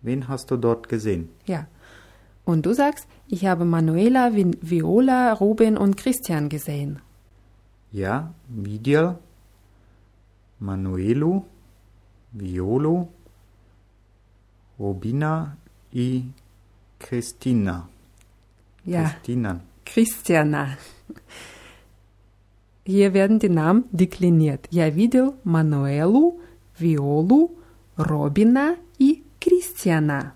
Wen 0.00 0.28
hast 0.28 0.52
du 0.52 0.56
dort 0.56 0.88
gesehen? 0.88 1.28
Ja. 1.44 1.66
Und 2.44 2.64
du 2.64 2.72
sagst, 2.72 3.08
ich 3.26 3.46
habe 3.46 3.64
Manuela, 3.64 4.32
Vi 4.32 4.56
Viola, 4.60 5.32
Ruben 5.32 5.76
und 5.76 5.96
Christian 5.96 6.48
gesehen. 6.48 7.00
Ja, 7.90 8.32
Vidal, 8.46 9.18
Manuelo, 10.60 11.44
Violo, 12.30 13.08
Robina 14.78 15.56
und 15.92 16.32
Christina. 17.00 17.88
Ja. 18.84 19.02
Christina. 19.02 19.60
Christiana. 19.84 20.76
Hier 22.84 23.14
werden 23.14 23.38
die 23.38 23.48
Namen 23.48 23.84
dekliniert. 23.92 24.66
Я 24.70 24.90
видел 24.90 25.34
Мануэлу, 25.44 26.40
Violu, 26.78 27.50
Robina 27.96 28.74
и 28.98 29.22
Christiana. 29.40 30.34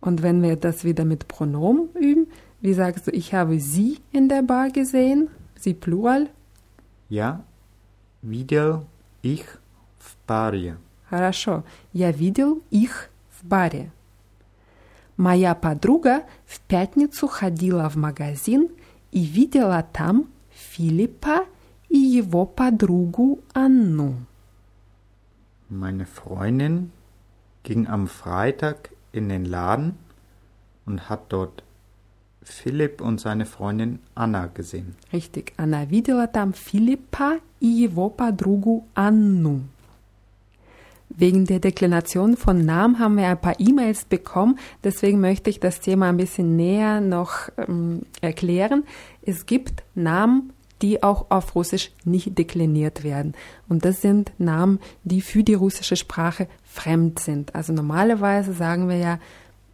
Und 0.00 0.22
wenn 0.22 0.42
wir 0.42 0.56
das 0.56 0.84
wieder 0.84 1.04
mit 1.04 1.28
Pronomen 1.28 1.90
üben, 1.94 2.28
wie 2.60 2.72
sagst 2.72 3.06
du, 3.06 3.10
ich 3.10 3.34
habe 3.34 3.60
sie 3.60 3.98
in 4.10 4.28
der 4.28 4.42
Bar 4.42 4.70
gesehen? 4.70 5.28
Sie 5.58 5.74
Plural? 5.74 6.28
Я 7.10 7.42
видел 8.22 8.86
их 9.22 9.60
в 9.98 10.16
баре. 10.26 10.76
Хорошо. 11.10 11.64
Я 11.92 12.10
видел 12.10 12.62
их 12.70 13.10
в 13.30 13.46
баре. 13.46 13.90
Моя 15.16 15.54
подруга 15.54 16.22
в 16.46 16.60
пятницу 16.60 17.26
ходила 17.26 17.88
в 17.90 17.96
магазин 17.96 18.68
и 19.10 19.24
видела 19.24 19.84
там 19.92 20.28
Filipa 20.58 21.46
i 21.90 22.14
jego 22.14 22.46
podrugu 22.46 23.38
Annu. 23.54 24.14
Meine 25.70 26.04
Freundin 26.06 26.90
ging 27.62 27.86
am 27.86 28.08
Freitag 28.08 28.90
in 29.12 29.28
den 29.28 29.44
Laden 29.44 29.94
und 30.86 31.08
hat 31.08 31.20
dort 31.28 31.62
Philipp 32.42 33.00
und 33.00 33.20
seine 33.20 33.46
Freundin 33.46 33.98
Anna 34.14 34.46
gesehen. 34.46 34.96
Richtig, 35.12 35.52
Anna 35.56 35.86
widziała 35.86 36.26
tam 36.26 36.52
Filipa 36.52 37.38
i 37.60 37.80
jego 37.80 38.10
podrugu 38.10 38.84
Annu. 38.94 39.60
Wegen 41.10 41.46
der 41.46 41.58
Deklination 41.58 42.36
von 42.36 42.64
Namen 42.64 42.98
haben 42.98 43.16
wir 43.16 43.26
ein 43.28 43.40
paar 43.40 43.58
E-Mails 43.58 44.04
bekommen, 44.04 44.58
deswegen 44.84 45.20
möchte 45.20 45.50
ich 45.50 45.58
das 45.58 45.80
Thema 45.80 46.08
ein 46.08 46.16
bisschen 46.16 46.56
näher 46.56 47.00
noch 47.00 47.48
ähm, 47.56 48.02
erklären. 48.20 48.84
Es 49.22 49.46
gibt 49.46 49.82
Namen, 49.94 50.52
die 50.82 51.02
auch 51.02 51.26
auf 51.30 51.54
Russisch 51.54 51.90
nicht 52.04 52.38
dekliniert 52.38 53.02
werden. 53.02 53.34
Und 53.68 53.84
das 53.84 54.00
sind 54.00 54.32
Namen, 54.38 54.78
die 55.02 55.20
für 55.20 55.42
die 55.42 55.54
russische 55.54 55.96
Sprache 55.96 56.46
fremd 56.64 57.18
sind. 57.18 57.54
Also 57.54 57.72
normalerweise 57.72 58.52
sagen 58.52 58.88
wir 58.88 58.96
ja, 58.96 59.18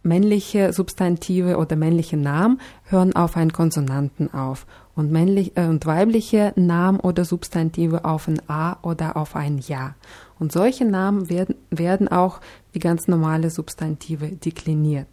männliche 0.05 0.71
Substantive 0.71 1.57
oder 1.57 1.75
männliche 1.75 2.17
Namen 2.17 2.61
hören 2.85 3.15
auf 3.15 3.35
einen 3.35 3.51
Konsonanten 3.51 4.33
auf 4.33 4.65
und, 4.95 5.11
männlich, 5.11 5.57
äh, 5.57 5.65
und 5.65 5.85
weibliche 5.85 6.53
Namen 6.55 6.99
oder 6.99 7.25
Substantive 7.25 8.05
auf 8.05 8.27
ein 8.27 8.41
A 8.47 8.77
oder 8.81 9.17
auf 9.17 9.35
ein 9.35 9.59
Ja. 9.59 9.95
Und 10.39 10.51
solche 10.51 10.85
Namen 10.85 11.29
werden, 11.29 11.55
werden 11.69 12.07
auch 12.07 12.41
wie 12.73 12.79
ganz 12.79 13.07
normale 13.07 13.49
Substantive 13.49 14.27
dekliniert. 14.27 15.07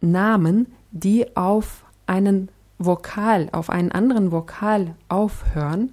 Namen, 0.00 0.72
die 0.90 1.36
auf 1.36 1.84
einen 2.06 2.48
Vokal, 2.78 3.48
auf 3.52 3.70
einen 3.70 3.92
anderen 3.92 4.32
Vokal 4.32 4.94
aufhören 5.08 5.92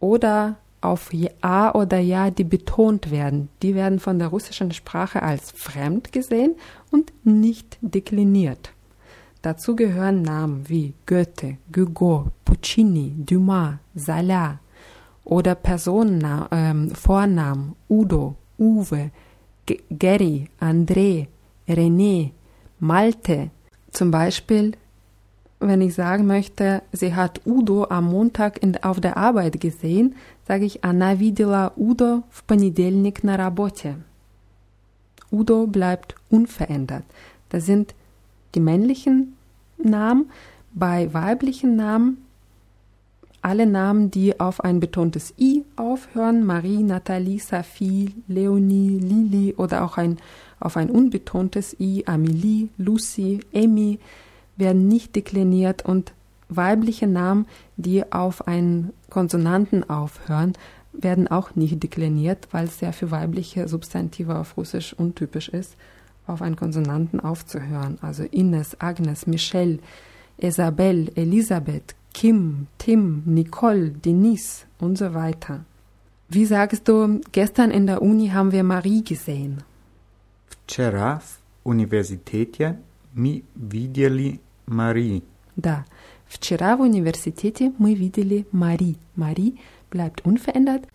oder 0.00 0.56
auf 0.80 1.10
A 1.40 1.72
oder 1.72 1.98
Ja, 1.98 2.30
die 2.30 2.44
betont 2.44 3.10
werden, 3.10 3.48
die 3.62 3.74
werden 3.74 3.98
von 3.98 4.18
der 4.18 4.28
russischen 4.28 4.72
Sprache 4.72 5.22
als 5.22 5.50
fremd 5.50 6.12
gesehen 6.12 6.54
und 6.92 7.12
nicht 7.24 7.78
dekliniert. 7.80 8.72
Dazu 9.42 9.74
gehören 9.74 10.22
Namen 10.22 10.68
wie 10.68 10.94
Goethe, 11.06 11.58
Hugo, 11.74 12.28
Puccini, 12.44 13.14
Dumas, 13.18 13.74
Salah 13.94 14.60
oder 15.27 15.55
Personennamen, 15.55 16.47
ähm, 16.51 16.95
Vornamen 16.95 17.75
Udo, 17.89 18.35
Uwe, 18.57 19.11
G 19.65 19.79
Gary, 19.89 20.49
André, 20.59 21.27
René, 21.67 22.31
Malte. 22.79 23.49
Zum 23.91 24.11
Beispiel, 24.11 24.73
wenn 25.59 25.81
ich 25.81 25.93
sagen 25.93 26.27
möchte, 26.27 26.81
sie 26.91 27.15
hat 27.15 27.41
Udo 27.45 27.85
am 27.85 28.11
Montag 28.11 28.61
in, 28.61 28.75
auf 28.83 28.99
der 28.99 29.15
Arbeit 29.15 29.61
gesehen, 29.61 30.15
sage 30.47 30.65
ich, 30.65 30.83
она 30.83 31.17
видела 31.17 31.71
Udo 31.77 32.23
в 32.29 32.43
понедельник 32.43 33.23
на 33.23 33.37
работе. 33.37 33.95
Udo 35.31 35.65
bleibt 35.67 36.15
unverändert. 36.29 37.05
Das 37.49 37.65
sind 37.65 37.95
die 38.53 38.59
männlichen 38.59 39.35
Namen. 39.77 40.29
Bei 40.73 41.13
weiblichen 41.13 41.75
Namen 41.75 42.17
alle 43.42 43.66
Namen, 43.66 44.10
die 44.10 44.38
auf 44.40 44.62
ein 44.62 44.80
betontes 44.80 45.34
I 45.38 45.64
aufhören, 45.76 46.44
Marie, 46.44 46.82
Nathalie, 46.82 47.38
Sophie, 47.38 48.14
Leonie, 48.26 48.98
Lili 48.98 49.54
oder 49.56 49.84
auch 49.84 49.96
ein, 49.96 50.18
auf 50.60 50.76
ein 50.76 50.90
unbetontes 50.90 51.76
I, 51.78 52.04
Amelie, 52.06 52.68
Lucy, 52.78 53.40
Amy, 53.54 53.98
werden 54.56 54.88
nicht 54.88 55.14
dekliniert 55.14 55.84
und 55.84 56.12
weibliche 56.48 57.06
Namen, 57.06 57.46
die 57.76 58.10
auf 58.12 58.48
einen 58.48 58.92
Konsonanten 59.10 59.88
aufhören, 59.88 60.54
werden 60.92 61.28
auch 61.28 61.54
nicht 61.54 61.82
dekliniert, 61.82 62.48
weil 62.50 62.64
es 62.64 62.80
ja 62.80 62.92
für 62.92 63.10
weibliche 63.10 63.68
Substantive 63.68 64.36
auf 64.36 64.56
Russisch 64.56 64.92
untypisch 64.94 65.48
ist, 65.48 65.76
auf 66.26 66.42
einen 66.42 66.56
Konsonanten 66.56 67.20
aufzuhören. 67.20 67.98
Also 68.02 68.24
Ines, 68.24 68.80
Agnes, 68.80 69.26
Michelle, 69.26 69.78
Isabel, 70.38 71.10
Elisabeth, 71.14 71.94
Kim, 72.17 72.67
Tim, 72.77 73.23
Nicole, 73.25 73.89
Denise 73.89 74.65
und 74.79 74.97
so 74.97 75.13
weiter. 75.13 75.65
Wie 76.29 76.45
sagst 76.45 76.87
du, 76.87 77.21
gestern 77.31 77.71
in 77.71 77.85
der 77.87 78.01
Uni 78.01 78.29
haben 78.29 78.51
wir 78.51 78.63
Marie 78.63 79.03
gesehen. 79.03 79.63
Вчера 80.47 81.19
в 81.19 81.67
университете 81.67 82.79
мы 83.13 83.43
видели 83.55 84.39
Мари. 84.65 85.23
Да, 85.55 85.85
вчера 86.27 86.77
в 86.77 86.81
университете 86.81 87.73
мы 87.77 87.93
видели 87.93 88.45
Мари. 88.51 88.95
Marie 89.15 89.57
bleibt 89.91 90.25
unverändert. 90.25 90.87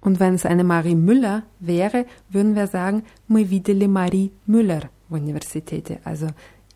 Und 0.00 0.18
wenn 0.20 0.34
es 0.34 0.46
eine 0.46 0.64
Marie 0.64 0.94
Müller 0.94 1.42
wäre, 1.58 2.06
würden 2.30 2.54
wir 2.54 2.66
sagen, 2.66 3.02
мы 3.28 3.44
видели 3.44 3.86
Marie 3.86 4.30
Müller 4.46 4.88
в 5.08 5.14
университете. 5.14 6.00
Also 6.04 6.28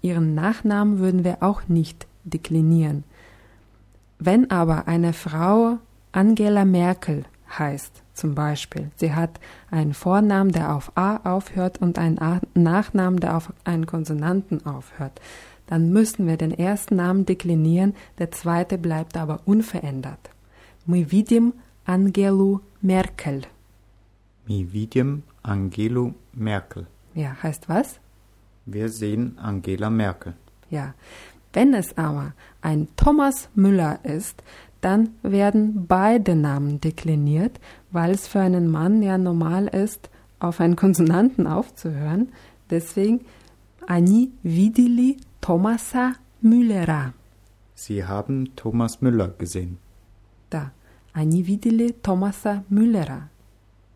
ihren 0.02 0.34
Nachnamen 0.34 0.98
würden 0.98 1.24
wir 1.24 1.42
auch 1.42 1.68
nicht 1.68 2.06
deklinieren. 2.24 3.04
Wenn 4.18 4.50
aber 4.50 4.88
eine 4.88 5.12
Frau 5.12 5.78
Angela 6.12 6.64
Merkel 6.64 7.24
heißt, 7.58 8.02
zum 8.14 8.34
Beispiel, 8.34 8.90
sie 8.96 9.12
hat 9.12 9.40
einen 9.70 9.92
Vornamen, 9.92 10.52
der 10.52 10.74
auf 10.74 10.92
A 10.96 11.16
aufhört 11.24 11.78
und 11.78 11.98
einen 11.98 12.18
A 12.20 12.40
Nachnamen, 12.54 13.18
der 13.20 13.36
auf 13.36 13.52
einen 13.64 13.86
Konsonanten 13.86 14.64
aufhört, 14.66 15.20
dann 15.66 15.92
müssen 15.92 16.26
wir 16.26 16.36
den 16.36 16.52
ersten 16.52 16.96
Namen 16.96 17.26
deklinieren, 17.26 17.94
der 18.18 18.30
zweite 18.30 18.78
bleibt 18.78 19.16
aber 19.16 19.40
unverändert. 19.46 20.30
Мы 20.86 21.10
видим 21.10 21.54
Angelu 21.86 22.60
Merkel. 22.82 23.42
Мы 24.46 24.62
видим 24.64 25.22
Angelu 25.42 26.12
Merkel. 26.34 26.86
Ja, 27.14 27.36
heißt 27.42 27.68
was? 27.68 27.98
Wir 28.66 28.88
sehen 28.88 29.38
Angela 29.38 29.90
Merkel. 29.90 30.34
Ja. 30.70 30.94
wenn 31.53 31.73
es 31.73 31.97
aber 31.97 32.33
ein 32.61 32.87
Thomas 32.95 33.49
Müller 33.55 33.99
ist, 34.03 34.43
dann 34.81 35.09
werden 35.23 35.87
beide 35.87 36.35
Namen 36.35 36.79
dekliniert, 36.79 37.59
weil 37.91 38.11
es 38.11 38.27
für 38.27 38.39
einen 38.39 38.69
Mann 38.69 39.01
ja 39.01 39.17
normal 39.17 39.67
ist, 39.67 40.09
auf 40.39 40.61
einen 40.61 40.75
Konsonanten 40.75 41.47
aufzuhören. 41.47 42.29
Deswegen 42.69 43.25
Ani 43.87 44.31
vidili 44.43 45.17
Thomasa 45.41 46.13
Müllera. 46.41 47.13
Sie 47.73 48.05
haben 48.05 48.55
Thomas 48.55 49.01
Müller 49.01 49.29
gesehen. 49.29 49.77
Da. 50.49 50.71
Ani 51.13 51.47
vidili 51.47 51.93
Thomasa 52.03 52.63
Müllera. 52.69 53.29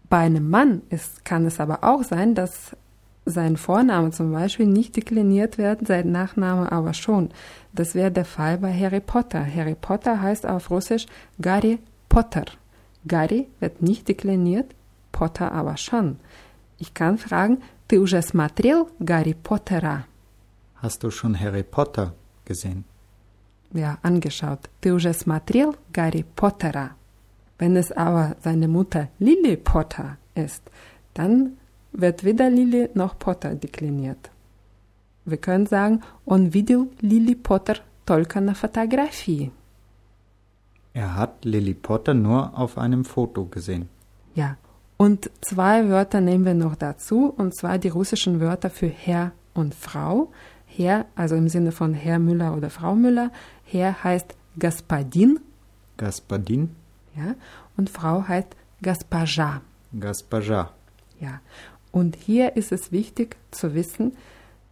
Bei 0.10 0.20
einem 0.20 0.50
Mann 0.50 0.82
ist, 0.89 1.24
kann 1.24 1.46
es 1.46 1.60
aber 1.60 1.84
auch 1.84 2.04
sein, 2.04 2.36
dass 2.36 2.76
sein 3.25 3.57
Vorname 3.57 4.11
zum 4.11 4.33
Beispiel 4.33 4.66
nicht 4.66 4.97
dekliniert 4.97 5.59
wird, 5.59 5.87
sein 5.87 6.11
Nachname 6.11 6.73
aber 6.73 6.94
schon. 6.94 7.31
Das 7.73 7.94
wäre 7.94 8.11
der 8.11 8.25
Fall 8.25 8.59
bei 8.59 8.73
Harry 8.73 9.01
Potter. 9.01 9.44
Harry 9.44 9.75
Potter 9.75 10.21
heißt 10.21 10.47
auf 10.47 10.71
Russisch 10.71 11.07
Gary 11.40 11.79
Potter. 12.09 12.47
Gary 13.07 13.49
wird 13.61 13.83
nicht 13.83 14.09
dekliniert, 14.09 14.75
Potter 15.12 15.53
aber 15.53 15.77
schon. 15.77 16.18
Ich 16.79 16.94
kann 16.94 17.18
fragen, 17.18 17.59
ты 17.88 18.01
уже 18.01 18.23
смотрел 18.23 18.88
Гарри 19.01 19.35
Поттера? 19.35 20.05
Hast 20.77 21.03
du 21.03 21.11
schon 21.11 21.38
Harry 21.38 21.62
Potter 21.62 22.14
gesehen? 22.44 22.85
Ja, 23.73 23.99
angeschaut. 24.03 24.71
Ты 24.81 24.92
уже 24.94 25.12
смотрел 25.12 25.75
Гарри 25.92 26.25
Поттера? 26.37 26.90
Wenn 27.59 27.77
es 27.77 27.90
aber 27.92 28.37
seine 28.40 28.68
Mutter 28.68 29.09
Lily 29.18 29.57
Potter 29.57 30.16
ist, 30.35 30.62
dann 31.14 31.59
wird 31.92 32.25
weder 32.25 32.51
Lily 32.51 32.90
noch 32.94 33.18
Potter 33.18 33.55
dekliniert. 33.55 34.31
Wir 35.25 35.38
können 35.38 35.66
sagen, 35.66 36.03
он 36.25 36.53
видел 36.53 36.88
Lily 37.01 37.35
Potter 37.35 37.77
только 38.07 38.40
на 38.40 38.55
фотографии. 38.55 39.51
Er 40.94 41.16
hat 41.16 41.44
Lily 41.44 41.75
Potter 41.75 42.14
nur 42.14 42.59
auf 42.59 42.79
einem 42.79 43.05
Foto 43.05 43.44
gesehen. 43.44 43.88
Ja, 44.35 44.57
Und 45.01 45.31
zwei 45.40 45.88
Wörter 45.88 46.21
nehmen 46.21 46.44
wir 46.44 46.55
noch 46.55 46.75
dazu, 46.75 47.33
und 47.37 47.55
zwar 47.55 47.79
die 47.79 47.88
russischen 47.88 48.40
Wörter 48.40 48.68
für 48.68 48.88
Herr 48.88 49.31
und 49.55 49.73
Frau. 49.75 50.33
Herr, 50.66 51.07
also 51.14 51.37
im 51.37 51.49
Sinne 51.49 51.71
von 51.71 51.94
Herr 51.94 52.18
Müller 52.18 52.57
oder 52.57 52.68
Frau 52.68 52.97
Müller. 52.97 53.31
Herr 53.64 54.03
heißt 54.03 54.35
Gaspadin. 54.59 55.38
Gaspadin. 55.97 56.75
Ja, 57.16 57.37
und 57.77 57.90
Frau 57.90 58.27
heißt 58.27 58.49
Gaspaja. 58.83 59.62
Gaspaja. 59.99 60.73
Ja, 61.21 61.40
und 61.92 62.16
hier 62.16 62.57
ist 62.57 62.73
es 62.73 62.92
wichtig 62.92 63.37
zu 63.51 63.75
wissen, 63.75 64.16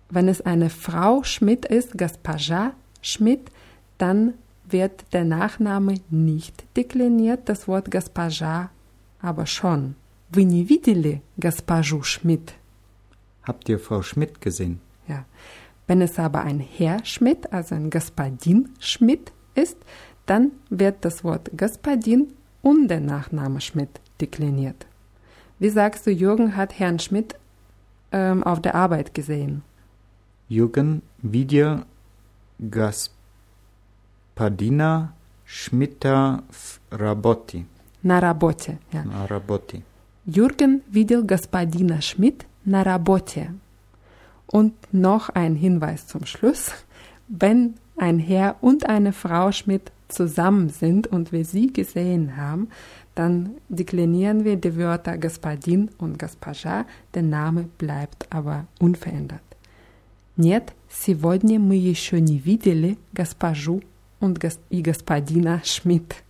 wenn 0.09 0.29
es 0.29 0.41
eine 0.41 0.71
Frau 0.71 1.23
Schmidt 1.25 1.65
ist, 1.67 1.97
Gaspaja 1.99 2.73
Schmidt, 3.03 3.51
dann 3.99 4.35
wird 4.69 5.05
der 5.13 5.25
Nachname 5.25 5.95
nicht 6.11 6.65
dekliniert, 6.77 7.49
das 7.49 7.69
Wort 7.69 7.91
Gaspaja 7.91 8.71
aber 9.21 9.47
schon. 9.47 9.97
Вы 10.31 10.45
не 10.45 10.65
видели 10.65 11.23
госпожу 11.37 12.03
Schmidt? 12.03 12.55
Habt 13.43 13.69
ihr 13.69 13.79
Frau 13.79 14.03
Schmidt 14.03 14.41
gesehen? 14.41 14.81
Ja. 15.07 15.25
Wenn 15.87 16.01
es 16.01 16.19
aber 16.19 16.43
ein 16.43 16.59
Herr 16.59 17.05
Schmidt, 17.05 17.53
also 17.53 17.77
ein 17.77 17.91
Gaspadin 17.91 18.71
Schmidt 18.81 19.33
ist, 19.55 19.77
dann 20.27 20.51
wird 20.69 21.05
das 21.05 21.23
Wort 21.23 21.51
Gaspadin 21.57 22.33
und 22.61 22.89
der 22.89 23.01
Nachname 23.01 23.61
Schmidt 23.61 24.01
dekliniert. 24.21 24.87
Wie 25.61 25.71
sagst 25.71 26.07
du, 26.07 26.11
Jürgen 26.11 26.57
hat 26.57 26.79
Herrn 26.79 26.99
Schmidt 26.99 27.35
ähm, 28.13 28.45
auf 28.45 28.61
der 28.61 28.75
Arbeit 28.75 29.15
gesehen? 29.15 29.63
Jürgen 30.49 31.03
видел 31.23 31.85
господина 32.61 33.31
Schmitter 35.45 36.43
работе. 36.91 37.65
На 38.03 38.21
работе. 38.21 38.79
Ja. 38.93 39.05
На 39.05 39.27
работе. 39.27 39.83
Jürgen 40.27 40.83
видел 40.89 41.25
господина 41.25 42.01
Schmidt 42.01 42.47
на 42.65 42.85
работе. 42.85 43.55
Und 44.47 44.75
noch 44.93 45.29
ein 45.31 45.57
Hinweis 45.57 46.07
zum 46.07 46.27
Schluss. 46.27 46.73
Wenn 47.29 47.75
ein 47.97 48.19
Herr 48.19 48.57
und 48.61 48.89
eine 48.89 49.13
Frau 49.13 49.51
Schmidt 49.53 49.91
zusammen 50.09 50.69
sind 50.69 51.07
und 51.09 51.33
wir 51.33 51.45
sie 51.45 51.73
gesehen 51.73 52.37
haben, 52.37 52.69
dann 53.15 53.57
deklinieren 53.69 54.45
wir 54.45 54.57
die 54.57 54.77
Wörter 54.77 55.17
господин 55.19 55.91
und 55.99 56.19
госпожа, 56.19 56.85
der 57.15 57.23
Name 57.23 57.69
bleibt 57.79 58.27
aber 58.31 58.67
unverändert. 58.79 59.41
Нет, 60.37 60.75
сегодня 60.91 61.59
мы 61.59 61.77
еще 61.77 62.21
не 62.21 62.39
видели 62.39 62.99
госпожу 63.15 63.83
und 64.21 64.39
и 64.71 64.83
господина 64.83 65.63
Schmidt. 65.65 66.23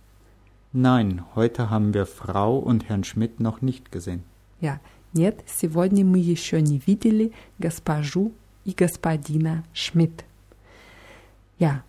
Nein, 0.73 1.23
heute 1.35 1.69
haben 1.69 1.93
wir 1.93 2.05
Frau 2.05 2.57
und 2.57 2.87
Herrn 2.87 3.03
Schmidt 3.03 3.39
noch 3.39 3.61
nicht 3.61 3.91
gesehen. 3.91 4.23
Ja, 4.61 4.79
нет, 5.13 5.43
сегодня 5.45 6.05
мы 6.05 6.19
еще 6.19 6.61
не 6.61 6.79
видели 6.85 7.31
госпожу 7.59 8.31
и 8.65 8.71
господина 8.71 9.63
Schmidt. 9.73 10.23
Ja, 11.59 11.83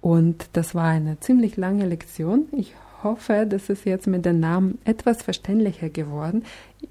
und 0.00 0.48
das 0.52 0.74
war 0.74 0.86
eine 0.86 1.18
ziemlich 1.20 1.56
lange 1.56 1.86
Lektion. 1.86 2.46
Ich 2.52 2.74
hoffe, 3.03 3.45
das 3.47 3.69
ist 3.69 3.85
jetzt 3.85 4.07
mit 4.07 4.25
den 4.25 4.39
Namen 4.39 4.79
etwas 4.85 5.21
verständlicher 5.21 5.89
geworden. 5.89 6.43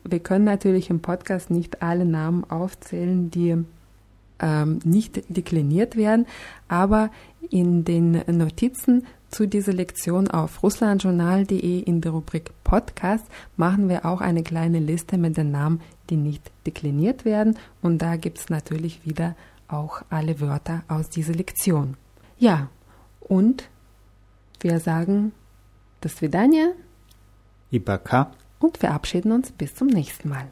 Wir 0.05 0.21
können 0.21 0.45
natürlich 0.45 0.91
im 0.91 1.01
Podcast 1.01 1.51
nicht 1.51 1.83
alle 1.83 2.05
Namen 2.05 2.45
aufzählen, 2.45 3.31
die 3.31 3.57
ähm, 4.41 4.81
nicht 4.85 5.23
dekliniert 5.29 5.97
werden, 5.97 6.27
aber 6.69 7.11
in 7.51 7.85
den 7.85 8.23
Notizen 8.27 9.07
zu 9.31 9.47
dieser 9.49 9.73
Lektion 9.73 10.29
auf 10.29 10.63
russlandjournal.de 10.63 11.81
in 11.81 12.03
der 12.03 12.13
Rubrik 12.13 12.51
Podcast 12.65 13.25
machen 13.57 13.89
wir 13.89 14.05
auch 14.05 14.21
eine 14.21 14.43
kleine 14.43 14.79
Liste 14.79 15.17
mit 15.17 15.39
den 15.39 15.51
Namen, 15.51 15.81
die 16.11 16.17
nicht 16.17 16.51
dekliniert 16.67 17.25
werden 17.25 17.57
und 17.81 18.03
da 18.03 18.17
gibt 18.17 18.39
es 18.39 18.51
natürlich 18.51 19.07
wieder 19.07 19.35
auch 19.69 20.03
alle 20.11 20.41
Wörter 20.41 20.83
aus 20.89 21.09
dieser 21.09 21.33
Lektion. 21.33 21.97
Ja, 22.39 22.69
und 23.21 23.71
wir 24.61 24.81
sagen 24.81 25.33
das 26.05 26.21
Vidania 26.21 26.73
Ibaka 27.71 28.33
und 28.59 28.79
verabschieden 28.79 29.33
uns 29.33 29.51
bis 29.51 29.75
zum 29.75 29.89
nächsten 29.89 30.29
Mal. 30.29 30.47